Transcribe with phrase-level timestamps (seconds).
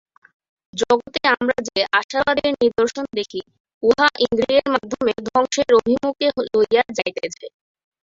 [0.73, 3.41] জগতে আমরা যে আশাবাদের নিদর্শন দেখি,
[3.83, 7.45] উহা ইন্দ্রিয়ের মাধ্যমে ধ্বংসের অভিমুখে লইয়া যাইতেছে।